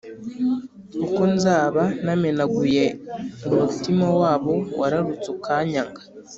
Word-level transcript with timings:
kuko 0.99 1.21
nzaba 1.33 1.83
namenaguye 2.05 2.85
umutima 3.47 4.05
wabo 4.19 4.53
wararutse 4.79 5.27
ukanyanga 5.35 6.01